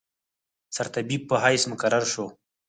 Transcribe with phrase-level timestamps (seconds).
[0.75, 2.25] سرطبیب په حیث مقرر شو.